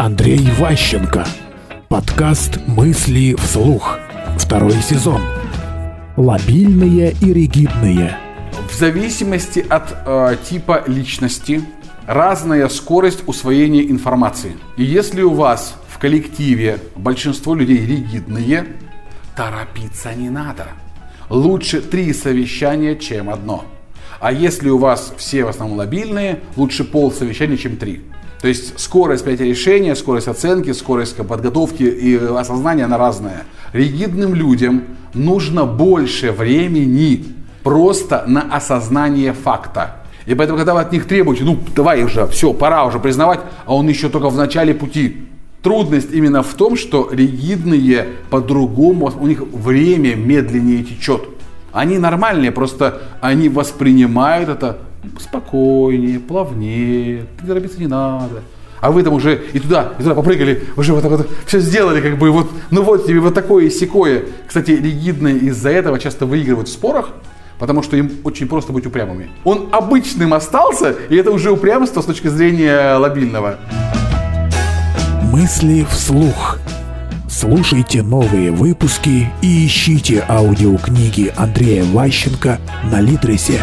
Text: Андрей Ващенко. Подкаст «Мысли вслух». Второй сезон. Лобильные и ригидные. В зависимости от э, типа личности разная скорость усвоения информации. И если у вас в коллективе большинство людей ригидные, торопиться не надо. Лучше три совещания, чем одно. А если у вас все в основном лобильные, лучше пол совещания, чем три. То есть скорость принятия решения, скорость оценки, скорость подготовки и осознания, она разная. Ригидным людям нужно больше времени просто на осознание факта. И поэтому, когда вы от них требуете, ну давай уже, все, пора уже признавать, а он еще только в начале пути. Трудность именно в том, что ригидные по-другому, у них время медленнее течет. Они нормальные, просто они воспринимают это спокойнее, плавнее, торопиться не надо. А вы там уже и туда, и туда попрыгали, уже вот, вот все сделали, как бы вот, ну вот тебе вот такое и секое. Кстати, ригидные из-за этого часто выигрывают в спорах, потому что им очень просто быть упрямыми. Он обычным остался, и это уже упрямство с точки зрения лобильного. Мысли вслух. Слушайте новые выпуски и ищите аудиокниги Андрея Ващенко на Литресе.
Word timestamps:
Андрей 0.00 0.40
Ващенко. 0.58 1.26
Подкаст 1.90 2.58
«Мысли 2.66 3.34
вслух». 3.34 3.98
Второй 4.38 4.72
сезон. 4.80 5.20
Лобильные 6.16 7.14
и 7.20 7.34
ригидные. 7.34 8.16
В 8.70 8.74
зависимости 8.74 9.58
от 9.58 9.94
э, 10.06 10.36
типа 10.42 10.84
личности 10.86 11.60
разная 12.06 12.70
скорость 12.70 13.28
усвоения 13.28 13.82
информации. 13.82 14.56
И 14.78 14.84
если 14.84 15.20
у 15.20 15.34
вас 15.34 15.74
в 15.86 15.98
коллективе 15.98 16.78
большинство 16.96 17.54
людей 17.54 17.84
ригидные, 17.84 18.68
торопиться 19.36 20.14
не 20.14 20.30
надо. 20.30 20.68
Лучше 21.28 21.82
три 21.82 22.14
совещания, 22.14 22.96
чем 22.96 23.28
одно. 23.28 23.66
А 24.18 24.32
если 24.32 24.70
у 24.70 24.78
вас 24.78 25.12
все 25.18 25.44
в 25.44 25.48
основном 25.48 25.76
лобильные, 25.76 26.40
лучше 26.56 26.84
пол 26.84 27.12
совещания, 27.12 27.58
чем 27.58 27.76
три. 27.76 28.00
То 28.40 28.48
есть 28.48 28.78
скорость 28.80 29.24
принятия 29.24 29.44
решения, 29.44 29.94
скорость 29.94 30.28
оценки, 30.28 30.72
скорость 30.72 31.16
подготовки 31.16 31.82
и 31.82 32.16
осознания, 32.16 32.84
она 32.84 32.96
разная. 32.96 33.44
Ригидным 33.72 34.34
людям 34.34 34.84
нужно 35.12 35.66
больше 35.66 36.32
времени 36.32 37.24
просто 37.62 38.24
на 38.26 38.42
осознание 38.42 39.34
факта. 39.34 39.96
И 40.26 40.34
поэтому, 40.34 40.58
когда 40.58 40.74
вы 40.74 40.80
от 40.80 40.92
них 40.92 41.06
требуете, 41.06 41.44
ну 41.44 41.58
давай 41.74 42.02
уже, 42.02 42.26
все, 42.28 42.54
пора 42.54 42.86
уже 42.86 42.98
признавать, 42.98 43.40
а 43.66 43.74
он 43.74 43.88
еще 43.88 44.08
только 44.08 44.30
в 44.30 44.36
начале 44.36 44.74
пути. 44.74 45.28
Трудность 45.62 46.10
именно 46.12 46.42
в 46.42 46.54
том, 46.54 46.76
что 46.76 47.10
ригидные 47.12 48.06
по-другому, 48.30 49.12
у 49.20 49.26
них 49.26 49.42
время 49.42 50.14
медленнее 50.14 50.82
течет. 50.82 51.22
Они 51.72 51.98
нормальные, 51.98 52.52
просто 52.52 53.02
они 53.20 53.50
воспринимают 53.50 54.48
это 54.48 54.78
спокойнее, 55.18 56.18
плавнее, 56.18 57.26
торопиться 57.46 57.78
не 57.78 57.86
надо. 57.86 58.42
А 58.80 58.90
вы 58.90 59.02
там 59.02 59.12
уже 59.12 59.42
и 59.52 59.58
туда, 59.58 59.92
и 59.98 60.02
туда 60.02 60.14
попрыгали, 60.14 60.64
уже 60.76 60.94
вот, 60.94 61.04
вот 61.04 61.28
все 61.46 61.60
сделали, 61.60 62.00
как 62.00 62.18
бы 62.18 62.30
вот, 62.30 62.50
ну 62.70 62.82
вот 62.82 63.06
тебе 63.06 63.20
вот 63.20 63.34
такое 63.34 63.66
и 63.66 63.70
секое. 63.70 64.24
Кстати, 64.46 64.70
ригидные 64.70 65.36
из-за 65.36 65.68
этого 65.68 65.98
часто 65.98 66.24
выигрывают 66.24 66.68
в 66.68 66.72
спорах, 66.72 67.10
потому 67.58 67.82
что 67.82 67.96
им 67.96 68.10
очень 68.24 68.48
просто 68.48 68.72
быть 68.72 68.86
упрямыми. 68.86 69.28
Он 69.44 69.68
обычным 69.70 70.32
остался, 70.32 70.96
и 71.10 71.16
это 71.16 71.30
уже 71.30 71.50
упрямство 71.50 72.00
с 72.00 72.06
точки 72.06 72.28
зрения 72.28 72.96
лобильного. 72.96 73.58
Мысли 75.30 75.86
вслух. 75.90 76.58
Слушайте 77.28 78.02
новые 78.02 78.50
выпуски 78.50 79.30
и 79.42 79.66
ищите 79.66 80.24
аудиокниги 80.28 81.32
Андрея 81.36 81.84
Ващенко 81.84 82.58
на 82.90 83.00
Литресе. 83.00 83.60